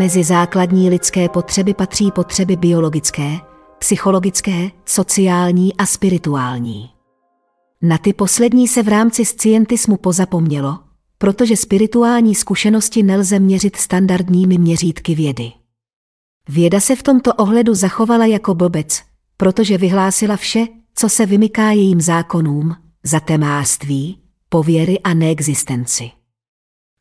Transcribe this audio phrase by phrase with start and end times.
[0.00, 3.38] Mezi základní lidské potřeby patří potřeby biologické,
[3.78, 6.90] psychologické, sociální a spirituální.
[7.82, 10.78] Na ty poslední se v rámci scientismu pozapomnělo,
[11.18, 15.52] protože spirituální zkušenosti nelze měřit standardními měřítky vědy.
[16.48, 19.02] Věda se v tomto ohledu zachovala jako blbec,
[19.36, 26.10] protože vyhlásila vše, co se vymyká jejím zákonům, zatemářství, pověry a neexistenci.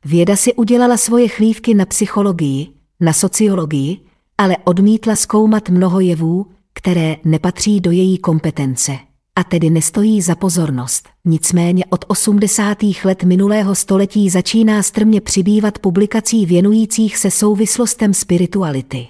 [0.05, 3.99] Věda si udělala svoje chlívky na psychologii, na sociologii,
[4.37, 8.97] ale odmítla zkoumat mnoho jevů, které nepatří do její kompetence
[9.35, 11.09] a tedy nestojí za pozornost.
[11.25, 12.77] Nicméně od 80.
[13.03, 19.07] let minulého století začíná strmě přibývat publikací věnujících se souvislostem spirituality.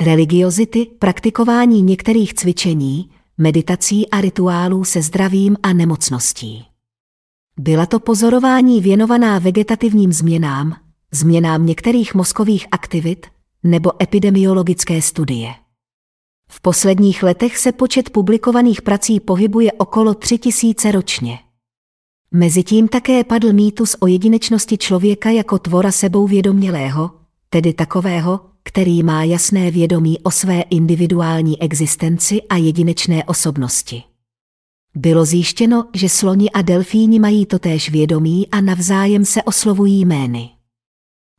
[0.00, 6.64] Religiozity, praktikování některých cvičení, meditací a rituálů se zdravím a nemocností.
[7.58, 10.76] Byla to pozorování věnovaná vegetativním změnám,
[11.12, 13.26] změnám některých mozkových aktivit
[13.62, 15.54] nebo epidemiologické studie.
[16.50, 21.38] V posledních letech se počet publikovaných prací pohybuje okolo 3000 ročně.
[22.30, 27.10] Mezitím také padl mýtus o jedinečnosti člověka jako tvora sebou vědomělého,
[27.50, 34.02] tedy takového, který má jasné vědomí o své individuální existenci a jedinečné osobnosti.
[34.94, 40.50] Bylo zjištěno, že sloni a delfíni mají totéž vědomí a navzájem se oslovují jmény.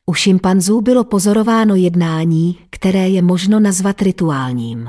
[0.06, 4.88] U šimpanzů bylo pozorováno jednání, které je možno nazvat rituálním.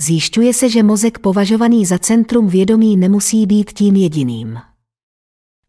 [0.00, 4.58] Zjišťuje se, že mozek považovaný za centrum vědomí nemusí být tím jediným.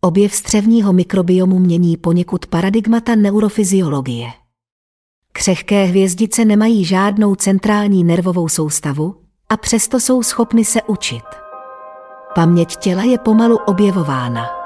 [0.02, 4.28] Objev střevního mikrobiomu mění poněkud paradigmata neurofyziologie.
[5.32, 9.16] Křehké hvězdice nemají žádnou centrální nervovou soustavu
[9.50, 11.24] a přesto jsou schopny se učit.
[12.36, 14.63] Paměť těla je pomalu objevována.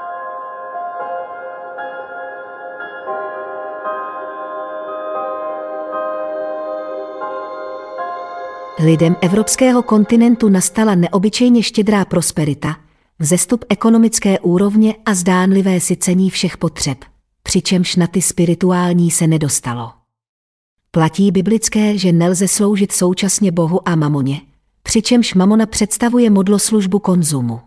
[8.84, 12.76] Lidem evropského kontinentu nastala neobyčejně štědrá prosperita,
[13.18, 16.98] vzestup ekonomické úrovně a zdánlivé sycení všech potřeb,
[17.42, 19.92] přičemž na ty spirituální se nedostalo.
[20.90, 24.40] Platí biblické, že nelze sloužit současně Bohu a mamoně,
[24.82, 27.60] přičemž mamona představuje modloslužbu konzumu.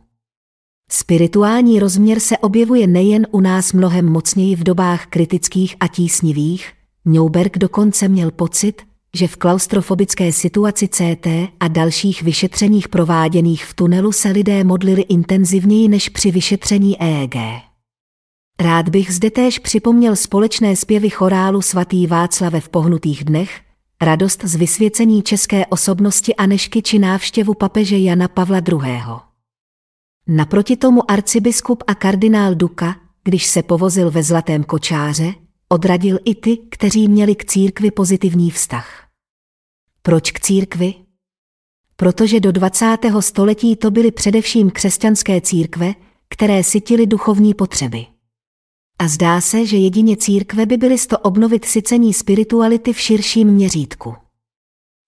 [0.92, 6.74] Spirituální rozměr se objevuje nejen u nás mnohem mocněji v dobách kritických a tísnivých,
[7.06, 8.82] Newberg dokonce měl pocit,
[9.16, 11.28] že v klaustrofobické situaci CT
[11.60, 17.36] a dalších vyšetřeních prováděných v tunelu se lidé modlili intenzivněji než při vyšetření EEG.
[18.60, 23.62] Rád bych zde též připomněl společné zpěvy chorálu svatý Václave v pohnutých dnech,
[24.02, 29.02] radost z vysvěcení české osobnosti Anešky či návštěvu papeže Jana Pavla II.
[30.28, 35.34] Naproti tomu arcibiskup a kardinál Duka, když se povozil ve zlatém kočáře,
[35.72, 39.08] odradil i ty, kteří měli k církvi pozitivní vztah.
[40.02, 40.94] Proč k církvi?
[41.96, 42.98] Protože do 20.
[43.20, 45.94] století to byly především křesťanské církve,
[46.30, 48.06] které sytily duchovní potřeby.
[49.00, 54.16] A zdá se, že jedině církve by byly sto obnovit sycení spirituality v širším měřítku.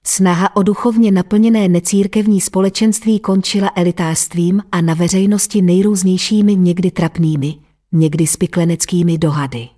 [0.05, 7.55] Snaha o duchovně naplněné necírkevní společenství končila elitářstvím a na veřejnosti nejrůznějšími někdy trapnými,
[7.91, 9.69] někdy spikleneckými dohady.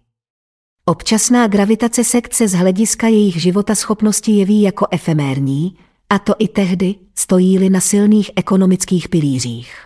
[0.88, 5.78] Občasná gravitace sekce z hlediska jejich života schopnosti jeví jako efemérní,
[6.10, 9.78] a to i tehdy, stojí-li na silných ekonomických pilířích.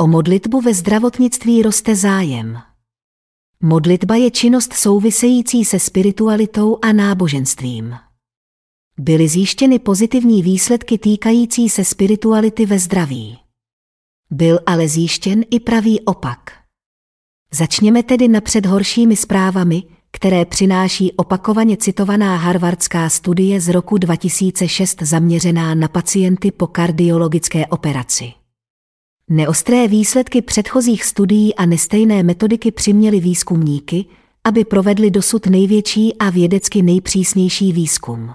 [0.00, 2.58] O modlitbu ve zdravotnictví roste zájem.
[3.60, 7.94] Modlitba je činnost související se spiritualitou a náboženstvím.
[8.98, 13.38] Byly zjištěny pozitivní výsledky týkající se spirituality ve zdraví.
[14.30, 16.63] Byl ale zjištěn i pravý opak.
[17.54, 25.74] Začněme tedy napřed horšími zprávami, které přináší opakovaně citovaná harvardská studie z roku 2006 zaměřená
[25.74, 28.32] na pacienty po kardiologické operaci.
[29.30, 34.04] Neostré výsledky předchozích studií a nestejné metodiky přiměly výzkumníky,
[34.44, 38.30] aby provedli dosud největší a vědecky nejpřísnější výzkum.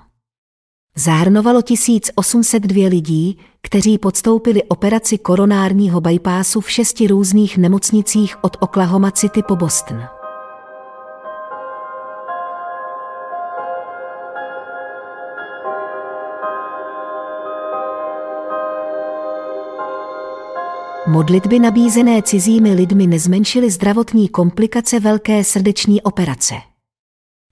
[0.99, 9.43] Zahrnovalo 1802 lidí, kteří podstoupili operaci koronárního bypassu v šesti různých nemocnicích od Oklahoma City
[9.47, 10.03] po Boston.
[21.07, 26.55] Modlitby nabízené cizími lidmi nezmenšily zdravotní komplikace velké srdeční operace.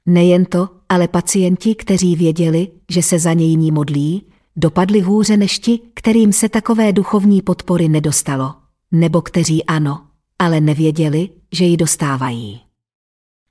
[0.06, 4.26] Nejen to, ale pacienti, kteří věděli, že se za něj ní modlí,
[4.56, 8.54] dopadli hůře než ti, kterým se takové duchovní podpory nedostalo,
[8.92, 10.02] nebo kteří ano,
[10.40, 12.62] ale nevěděli, že ji dostávají.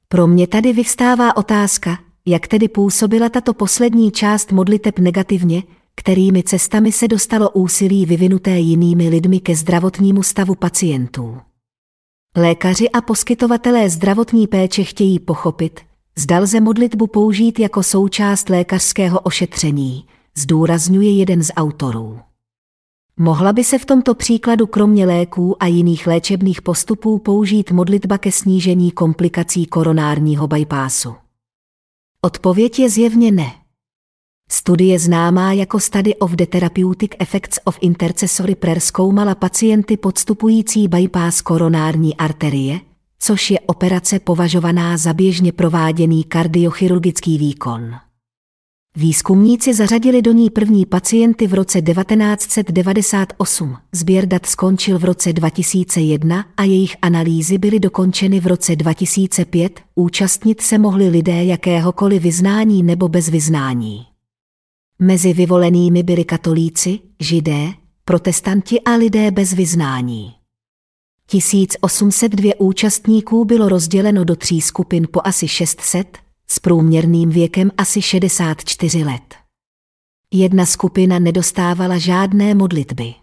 [0.09, 5.62] Pro mě tady vyvstává otázka, jak tedy působila tato poslední část modliteb negativně,
[5.94, 11.39] kterými cestami se dostalo úsilí vyvinuté jinými lidmi ke zdravotnímu stavu pacientů.
[12.37, 15.81] Lékaři a poskytovatelé zdravotní péče chtějí pochopit,
[16.19, 20.05] zda lze modlitbu použít jako součást lékařského ošetření,
[20.37, 22.19] zdůrazňuje jeden z autorů.
[23.17, 28.33] Mohla by se v tomto příkladu kromě léků a jiných léčebných postupů použít modlitba ke
[28.33, 31.15] snížení komplikací koronárního bypassu?
[32.21, 33.53] Odpověď je zjevně ne.
[34.51, 41.43] Studie známá jako Study of the Therapeutic Effects of Intercessory Prayer zkoumala pacienty podstupující bypass
[41.43, 42.81] koronární arterie,
[43.19, 47.95] což je operace považovaná za běžně prováděný kardiochirurgický výkon.
[48.97, 53.77] Výzkumníci zařadili do ní první pacienty v roce 1998.
[53.93, 59.81] Sběr dat skončil v roce 2001 a jejich analýzy byly dokončeny v roce 2005.
[59.95, 64.07] Účastnit se mohli lidé jakéhokoliv vyznání nebo bez vyznání.
[64.99, 67.73] Mezi vyvolenými byli katolíci, židé,
[68.05, 70.35] protestanti a lidé bez vyznání.
[71.26, 76.19] 1802 účastníků bylo rozděleno do tří skupin po asi 600,
[76.49, 79.34] s průměrným věkem asi 64 let.
[80.32, 83.14] Jedna skupina nedostávala žádné modlitby.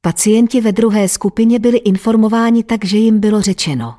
[0.00, 3.98] Pacienti ve druhé skupině byli informováni tak, že jim bylo řečeno,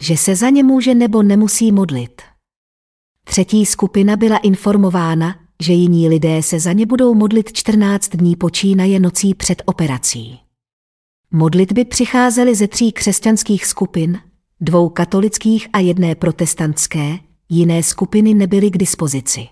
[0.00, 2.22] že se za ně může nebo nemusí modlit.
[3.24, 9.00] Třetí skupina byla informována, že jiní lidé se za ně budou modlit 14 dní počínaje
[9.00, 10.43] nocí před operací.
[11.36, 14.18] Modlitby přicházely ze tří křesťanských skupin,
[14.60, 19.46] dvou katolických a jedné protestantské, jiné skupiny nebyly k dispozici.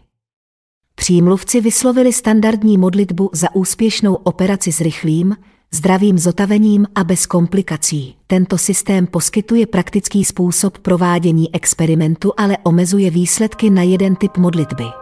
[0.95, 5.37] Přímluvci vyslovili standardní modlitbu za úspěšnou operaci s rychlým,
[5.75, 8.15] zdravým zotavením a bez komplikací.
[8.27, 15.02] Tento systém poskytuje praktický způsob provádění experimentu, ale omezuje výsledky na jeden typ modlitby.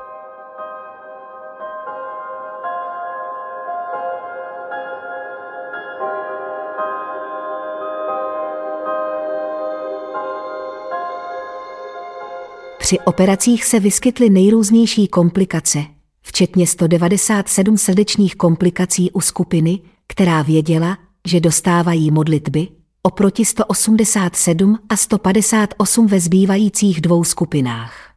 [12.90, 15.84] Při operacích se vyskytly nejrůznější komplikace,
[16.22, 22.68] včetně 197 srdečních komplikací u skupiny, která věděla, že dostávají modlitby,
[23.02, 28.12] oproti 187 a 158 ve zbývajících dvou skupinách.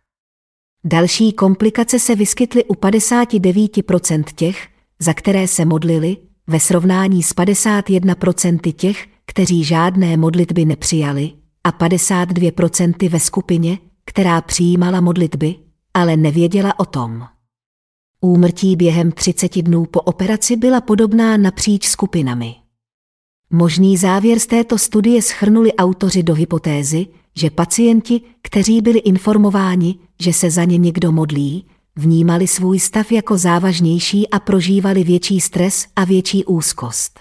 [0.85, 4.67] Další komplikace se vyskytly u 59% těch,
[4.99, 6.17] za které se modlili,
[6.47, 11.31] ve srovnání s 51% těch, kteří žádné modlitby nepřijali,
[11.63, 15.55] a 52% ve skupině, která přijímala modlitby,
[15.93, 17.23] ale nevěděla o tom.
[18.21, 22.55] Úmrtí během 30 dnů po operaci byla podobná napříč skupinami.
[23.49, 30.33] Možný závěr z této studie schrnuli autoři do hypotézy, že pacienti, kteří byli informováni, že
[30.33, 31.65] se za ně někdo modlí,
[31.95, 37.19] vnímali svůj stav jako závažnější a prožívali větší stres a větší úzkost.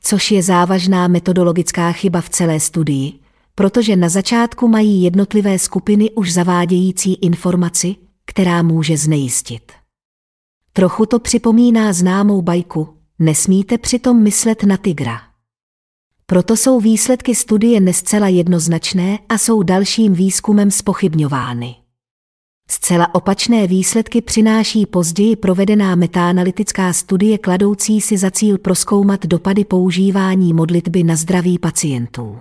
[0.00, 3.12] Což je závažná metodologická chyba v celé studii,
[3.58, 9.72] protože na začátku mají jednotlivé skupiny už zavádějící informaci, která může znejistit.
[10.72, 12.88] Trochu to připomíná známou bajku,
[13.18, 15.20] nesmíte přitom myslet na tygra.
[16.26, 21.74] Proto jsou výsledky studie nescela jednoznačné a jsou dalším výzkumem spochybňovány.
[22.70, 30.52] Zcela opačné výsledky přináší později provedená metaanalytická studie kladoucí si za cíl proskoumat dopady používání
[30.52, 32.38] modlitby na zdraví pacientů.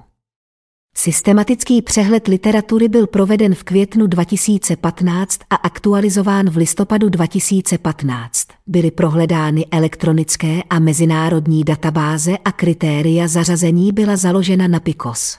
[0.97, 8.47] Systematický přehled literatury byl proveden v květnu 2015 a aktualizován v listopadu 2015.
[8.67, 15.37] Byly prohledány elektronické a mezinárodní databáze a kritéria zařazení byla založena na PICOS.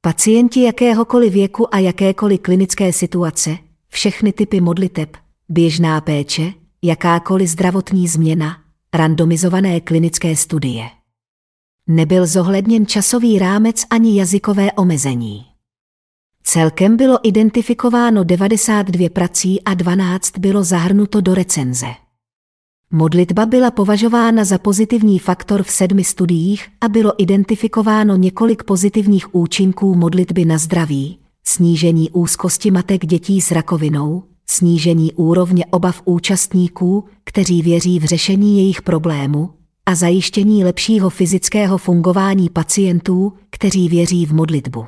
[0.00, 3.56] Pacienti jakéhokoliv věku a jakékoliv klinické situace,
[3.88, 5.16] všechny typy modliteb,
[5.48, 8.56] běžná péče, jakákoliv zdravotní změna,
[8.94, 11.01] randomizované klinické studie.
[11.86, 15.44] Nebyl zohledněn časový rámec ani jazykové omezení.
[16.42, 21.86] Celkem bylo identifikováno 92 prací a 12 bylo zahrnuto do recenze.
[22.90, 29.94] Modlitba byla považována za pozitivní faktor v sedmi studiích a bylo identifikováno několik pozitivních účinků
[29.94, 37.98] modlitby na zdraví, snížení úzkosti matek dětí s rakovinou, snížení úrovně obav účastníků, kteří věří
[37.98, 39.50] v řešení jejich problému,
[39.86, 44.86] a zajištění lepšího fyzického fungování pacientů, kteří věří v modlitbu.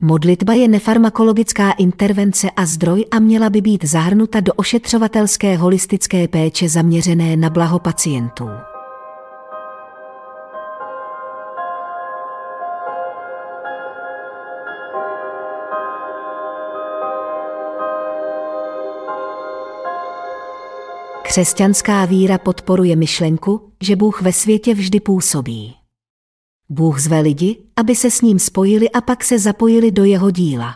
[0.00, 6.68] Modlitba je nefarmakologická intervence a zdroj a měla by být zahrnuta do ošetřovatelské holistické péče
[6.68, 8.48] zaměřené na blaho pacientů.
[21.28, 25.74] Křesťanská víra podporuje myšlenku, že Bůh ve světě vždy působí.
[26.68, 30.74] Bůh zve lidi, aby se s ním spojili a pak se zapojili do jeho díla.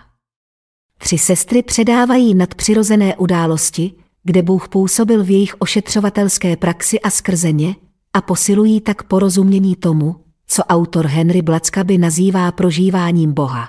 [0.98, 3.92] Tři sestry předávají nadpřirozené události,
[4.22, 7.76] kde Bůh působil v jejich ošetřovatelské praxi a skrze ně,
[8.12, 10.16] a posilují tak porozumění tomu,
[10.46, 13.68] co autor Henry Blackaby nazývá prožíváním Boha.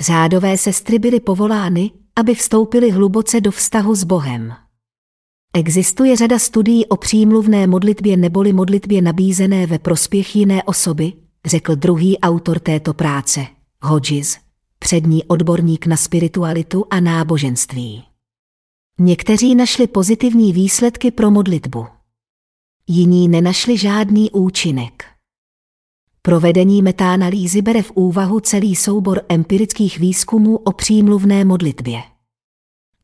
[0.00, 4.67] Řádové sestry byly povolány, aby vstoupily hluboce do vztahu s Bohem.
[5.54, 11.12] Existuje řada studií o přímluvné modlitbě neboli modlitbě nabízené ve prospěch jiné osoby,
[11.44, 13.46] řekl druhý autor této práce,
[13.82, 14.38] Hodges,
[14.78, 18.04] přední odborník na spiritualitu a náboženství.
[19.00, 21.86] Někteří našli pozitivní výsledky pro modlitbu.
[22.86, 25.04] Jiní nenašli žádný účinek.
[26.22, 32.02] Provedení metaanalýzy bere v úvahu celý soubor empirických výzkumů o přímluvné modlitbě.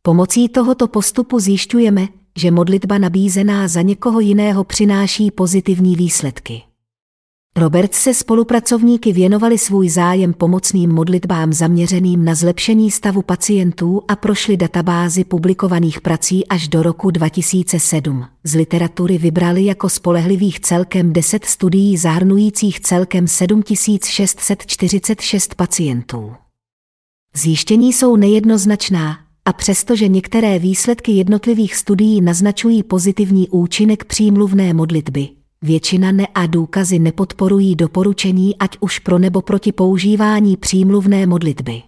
[0.03, 2.09] Pomocí tohoto postupu zjišťujeme,
[2.39, 6.63] že modlitba nabízená za někoho jiného přináší pozitivní výsledky.
[7.57, 14.57] Robert se spolupracovníky věnovali svůj zájem pomocným modlitbám zaměřeným na zlepšení stavu pacientů a prošli
[14.57, 18.25] databázy publikovaných prací až do roku 2007.
[18.45, 26.33] Z literatury vybrali jako spolehlivých celkem 10 studií zahrnujících celkem 7646 pacientů.
[27.37, 35.29] Zjištění jsou nejednoznačná, a přestože některé výsledky jednotlivých studií naznačují pozitivní účinek přímluvné modlitby,
[35.63, 41.83] většina ne a důkazy nepodporují doporučení ať už pro nebo proti používání přímluvné modlitby.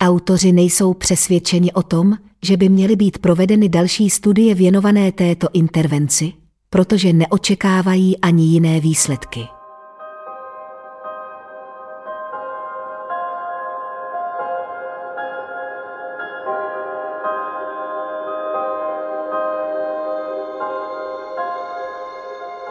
[0.00, 6.32] Autoři nejsou přesvědčeni o tom, že by měly být provedeny další studie věnované této intervenci,
[6.70, 9.55] protože neočekávají ani jiné výsledky.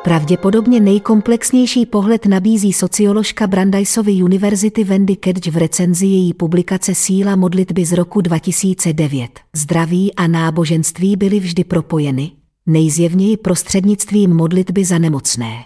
[0.06, 7.86] Pravděpodobně nejkomplexnější pohled nabízí socioložka Brandeisovy University Wendy Kedge v recenzi její publikace Síla modlitby
[7.86, 9.40] z roku 2009.
[9.56, 12.32] Zdraví a náboženství byly vždy propojeny,
[12.66, 15.64] nejzjevněji prostřednictvím modlitby za nemocné.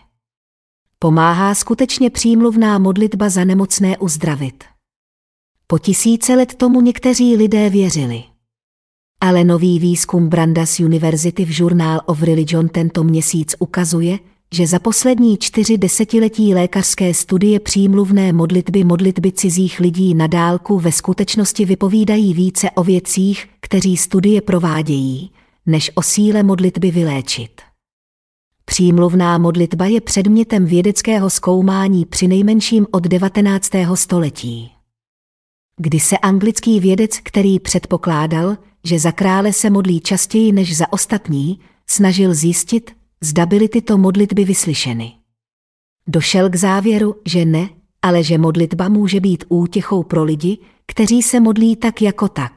[1.00, 4.64] Pomáhá skutečně přímluvná modlitba za nemocné uzdravit.
[5.68, 8.24] Po tisíce let tomu někteří lidé věřili.
[9.22, 14.20] Ale nový výzkum Brandas University v Journal of Religion tento měsíc ukazuje,
[14.54, 20.92] že za poslední čtyři desetiletí lékařské studie přímluvné modlitby modlitby cizích lidí na dálku ve
[20.92, 25.32] skutečnosti vypovídají více o věcích, kteří studie provádějí,
[25.66, 27.62] než o síle modlitby vyléčit.
[28.66, 33.72] Přímluvná modlitba je předmětem vědeckého zkoumání přinejmenším od 19.
[33.96, 34.72] století.
[35.78, 38.58] Kdy se anglický vědec, který předpokládal,
[38.90, 42.92] že za krále se modlí častěji než za ostatní, snažil zjistit,
[43.22, 45.12] zda byly tyto modlitby vyslyšeny.
[46.08, 47.70] Došel k závěru, že ne,
[48.02, 52.54] ale že modlitba může být útěchou pro lidi, kteří se modlí tak jako tak.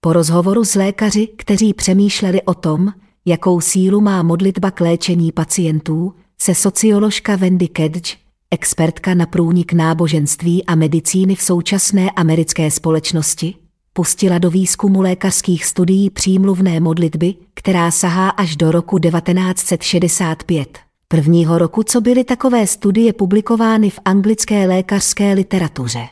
[0.00, 2.92] Po rozhovoru s lékaři, kteří přemýšleli o tom,
[3.24, 8.16] jakou sílu má modlitba k léčení pacientů, se socioložka Wendy Kedge,
[8.50, 13.63] expertka na průnik náboženství a medicíny v současné americké společnosti,
[13.96, 20.78] pustila do výzkumu lékařských studií přímluvné modlitby, která sahá až do roku 1965.
[21.08, 26.08] Prvního roku, co byly takové studie publikovány v anglické lékařské literatuře.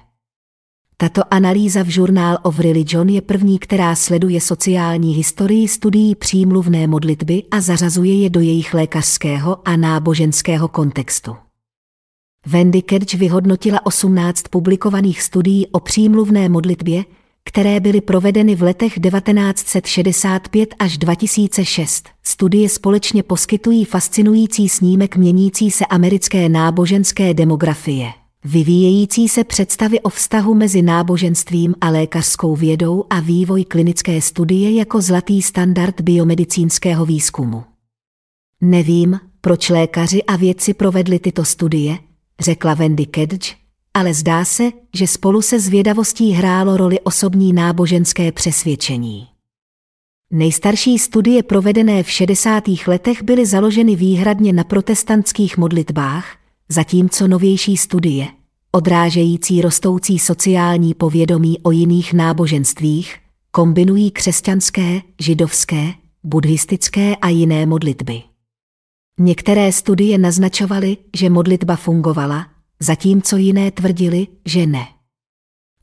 [0.96, 7.42] Tato analýza v Journal of Religion je první, která sleduje sociální historii studií přímluvné modlitby
[7.50, 11.36] a zařazuje je do jejich lékařského a náboženského kontextu.
[12.46, 17.04] Wendy Kerch vyhodnotila 18 publikovaných studií o přímluvné modlitbě,
[17.44, 22.08] které byly provedeny v letech 1965 až 2006.
[22.22, 28.10] Studie společně poskytují fascinující snímek měnící se americké náboženské demografie.
[28.44, 35.00] Vyvíjející se představy o vztahu mezi náboženstvím a lékařskou vědou a vývoj klinické studie jako
[35.00, 37.64] zlatý standard biomedicínského výzkumu.
[38.60, 41.98] Nevím, proč lékaři a vědci provedli tyto studie,
[42.40, 43.61] řekla Wendy Kedge,
[43.94, 49.28] ale zdá se, že spolu se zvědavostí hrálo roli osobní náboženské přesvědčení.
[50.30, 52.64] Nejstarší studie provedené v 60.
[52.86, 56.36] letech byly založeny výhradně na protestantských modlitbách,
[56.68, 58.28] zatímco novější studie,
[58.72, 63.16] odrážející rostoucí sociální povědomí o jiných náboženstvích,
[63.50, 65.92] kombinují křesťanské, židovské,
[66.24, 68.22] buddhistické a jiné modlitby.
[69.18, 72.46] Některé studie naznačovaly, že modlitba fungovala,
[72.82, 74.86] zatímco jiné tvrdili, že ne.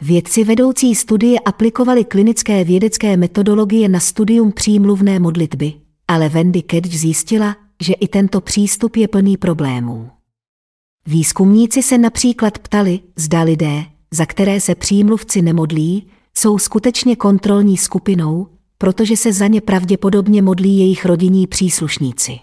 [0.01, 5.73] Vědci vedoucí studie aplikovali klinické vědecké metodologie na studium přímluvné modlitby,
[6.07, 10.09] ale Wendy Kedge zjistila, že i tento přístup je plný problémů.
[11.07, 18.47] Výzkumníci se například ptali, zda lidé, za které se přímluvci nemodlí, jsou skutečně kontrolní skupinou,
[18.77, 22.39] protože se za ně pravděpodobně modlí jejich rodinní příslušníci.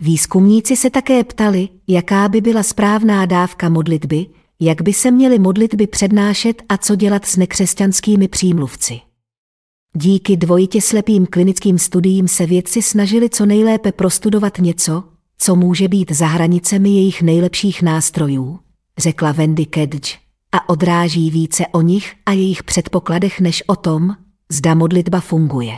[0.00, 4.26] Výzkumníci se také ptali, jaká by byla správná dávka modlitby,
[4.60, 9.00] jak by se měly modlitby přednášet a co dělat s nekřesťanskými přímluvci.
[9.96, 15.04] Díky dvojitě slepým klinickým studiím se vědci snažili co nejlépe prostudovat něco,
[15.38, 18.58] co může být za hranicemi jejich nejlepších nástrojů,
[18.98, 20.16] řekla Wendy Kedge,
[20.52, 24.16] a odráží více o nich a jejich předpokladech než o tom,
[24.50, 25.74] zda modlitba funguje.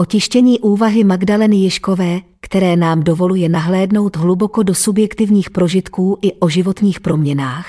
[0.00, 7.00] Otištění úvahy Magdaleny Ješkové, které nám dovoluje nahlédnout hluboko do subjektivních prožitků i o životních
[7.00, 7.66] proměnách,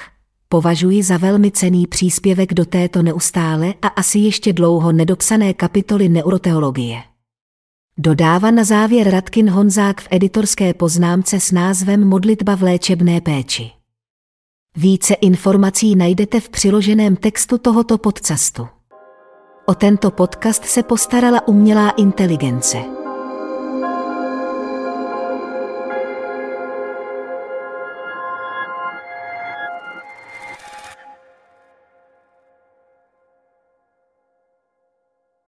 [0.50, 6.98] považuji za velmi cený příspěvek do této neustále a asi ještě dlouho nedopsané kapitoly neuroteologie.
[7.98, 13.72] Dodává na závěr Radkin Honzák v editorské poznámce s názvem Modlitba v léčebné péči.
[14.76, 18.68] Více informací najdete v přiloženém textu tohoto podcastu.
[19.70, 22.78] O tento podcast se postarala umělá inteligence.